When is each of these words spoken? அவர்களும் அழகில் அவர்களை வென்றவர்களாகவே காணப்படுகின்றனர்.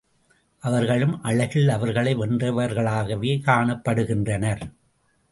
அவர்களும் 0.59 1.21
அழகில் 1.21 1.69
அவர்களை 1.69 2.15
வென்றவர்களாகவே 2.15 3.33
காணப்படுகின்றனர். 3.45 4.63